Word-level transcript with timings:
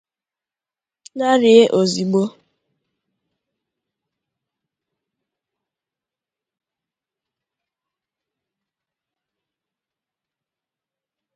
larie 1.19 1.63
ozigbo 1.79 2.23